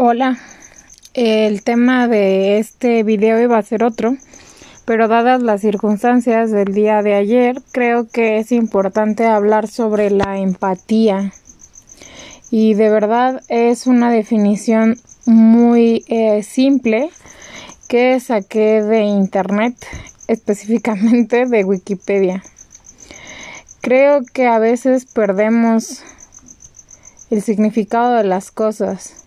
[0.00, 0.38] Hola,
[1.14, 4.16] el tema de este video iba a ser otro,
[4.84, 10.38] pero dadas las circunstancias del día de ayer, creo que es importante hablar sobre la
[10.38, 11.32] empatía.
[12.52, 17.10] Y de verdad es una definición muy eh, simple
[17.88, 19.74] que saqué de internet,
[20.28, 22.44] específicamente de Wikipedia.
[23.80, 26.04] Creo que a veces perdemos
[27.30, 29.24] el significado de las cosas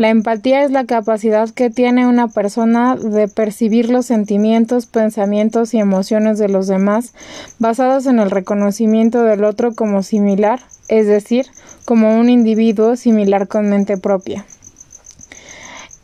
[0.00, 5.78] la empatía es la capacidad que tiene una persona de percibir los sentimientos, pensamientos y
[5.78, 7.12] emociones de los demás
[7.58, 11.48] basados en el reconocimiento del otro como similar, es decir,
[11.84, 14.46] como un individuo similar con mente propia.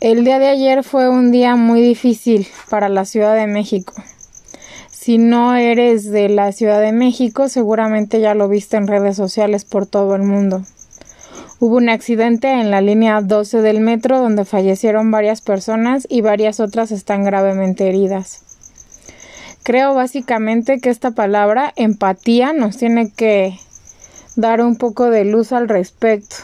[0.00, 3.94] El día de ayer fue un día muy difícil para la Ciudad de México.
[4.90, 9.64] Si no eres de la Ciudad de México, seguramente ya lo viste en redes sociales
[9.64, 10.64] por todo el mundo.
[11.58, 16.60] Hubo un accidente en la línea 12 del metro donde fallecieron varias personas y varias
[16.60, 18.42] otras están gravemente heridas.
[19.62, 23.58] Creo básicamente que esta palabra empatía nos tiene que
[24.36, 26.36] dar un poco de luz al respecto.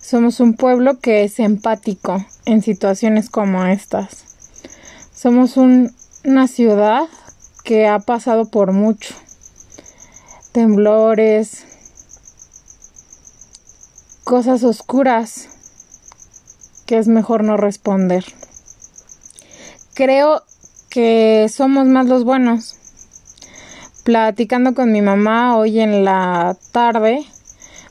[0.00, 4.24] Somos un pueblo que es empático en situaciones como estas.
[5.14, 7.02] Somos una ciudad
[7.62, 9.14] que ha pasado por mucho.
[10.52, 11.66] Temblores,
[14.26, 15.48] cosas oscuras
[16.84, 18.24] que es mejor no responder.
[19.94, 20.42] Creo
[20.90, 22.74] que somos más los buenos.
[24.02, 27.24] Platicando con mi mamá hoy en la tarde,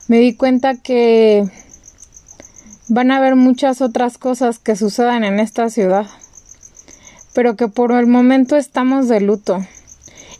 [0.08, 1.48] me di cuenta que
[2.88, 6.04] van a haber muchas otras cosas que sucedan en esta ciudad,
[7.32, 9.64] pero que por el momento estamos de luto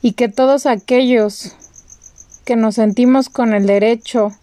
[0.02, 1.56] y que todos aquellos
[2.44, 4.36] que nos sentimos con el derecho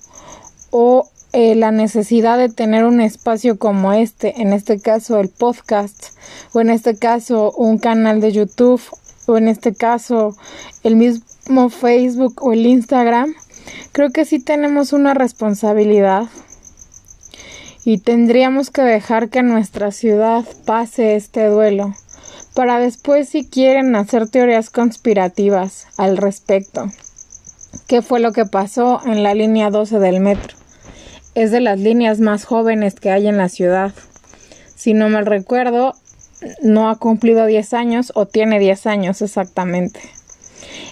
[0.72, 6.16] o eh, la necesidad de tener un espacio como este, en este caso el podcast,
[6.54, 8.82] o en este caso un canal de YouTube,
[9.26, 10.36] o en este caso
[10.84, 13.34] el mismo Facebook o el Instagram,
[13.92, 16.26] creo que sí tenemos una responsabilidad
[17.84, 21.96] y tendríamos que dejar que nuestra ciudad pase este duelo
[22.54, 26.92] para después si quieren hacer teorías conspirativas al respecto.
[27.88, 30.63] ¿Qué fue lo que pasó en la línea 12 del metro?
[31.36, 33.92] Es de las líneas más jóvenes que hay en la ciudad.
[34.76, 35.96] Si no mal recuerdo,
[36.62, 40.00] no ha cumplido 10 años o tiene 10 años exactamente.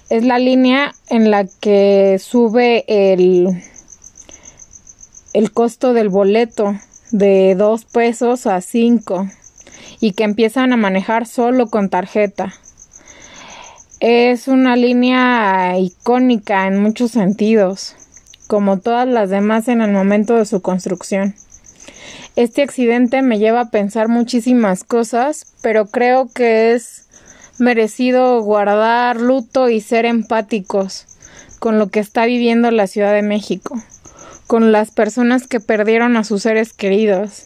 [0.10, 3.64] Es la línea en la que sube el,
[5.34, 6.76] el costo del boleto
[7.12, 9.28] de 2 pesos a 5
[10.00, 12.54] y que empiezan a manejar solo con tarjeta.
[14.00, 17.96] Es una línea icónica en muchos sentidos
[18.52, 21.36] como todas las demás en el momento de su construcción.
[22.36, 27.08] Este accidente me lleva a pensar muchísimas cosas, pero creo que es
[27.60, 31.06] merecido guardar luto y ser empáticos
[31.60, 33.82] con lo que está viviendo la Ciudad de México,
[34.48, 37.46] con las personas que perdieron a sus seres queridos,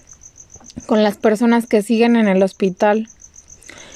[0.88, 3.10] con las personas que siguen en el hospital,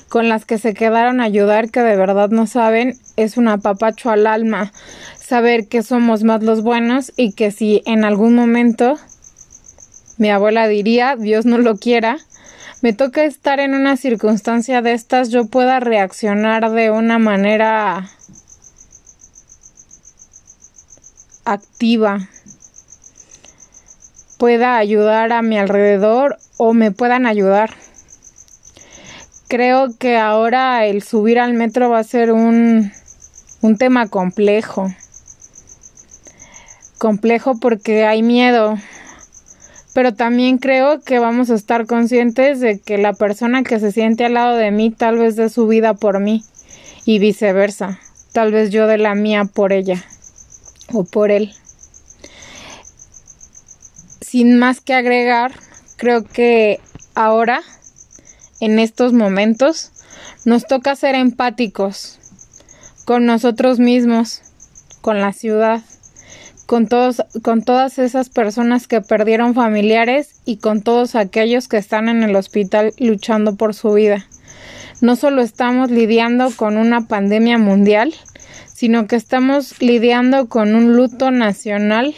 [0.09, 4.11] con las que se quedaron a ayudar que de verdad no saben, es un apapacho
[4.11, 4.71] al alma
[5.29, 8.97] saber que somos más los buenos y que si en algún momento,
[10.17, 12.17] mi abuela diría, Dios no lo quiera,
[12.81, 18.09] me toca estar en una circunstancia de estas, yo pueda reaccionar de una manera
[21.45, 22.27] activa,
[24.39, 27.69] pueda ayudar a mi alrededor o me puedan ayudar.
[29.47, 32.91] Creo que ahora el subir al metro va a ser un,
[33.61, 34.91] un tema complejo
[36.99, 38.77] complejo porque hay miedo,
[39.95, 44.25] pero también creo que vamos a estar conscientes de que la persona que se siente
[44.25, 46.43] al lado de mí tal vez dé su vida por mí
[47.05, 47.99] y viceversa,
[48.33, 50.03] tal vez yo de la mía por ella
[50.93, 51.53] o por él.
[54.21, 55.53] Sin más que agregar,
[55.95, 56.79] creo que
[57.15, 57.61] ahora,
[58.59, 59.91] en estos momentos,
[60.45, 62.19] nos toca ser empáticos
[63.05, 64.41] con nosotros mismos,
[65.01, 65.81] con la ciudad
[66.69, 72.09] con, todos, con todas esas personas que perdieron familiares y con todos aquellos que están
[72.09, 74.27] en el hospital luchando por su vida.
[75.01, 78.13] No solo estamos lidiando con una pandemia mundial,
[78.71, 82.13] sino que estamos lidiando con un luto nacional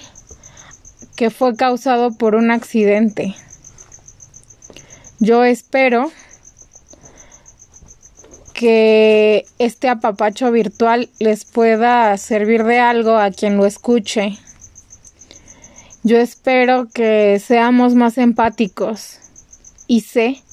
[1.15, 3.33] que fue causado por un accidente.
[5.19, 6.11] Yo espero
[8.61, 14.37] que este apapacho virtual les pueda servir de algo a quien lo escuche
[16.03, 19.17] Yo espero que seamos más empáticos
[19.87, 20.43] y sé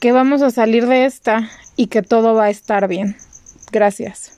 [0.00, 3.16] que vamos a salir de esta y que todo va a estar bien.
[3.72, 4.37] Gracias.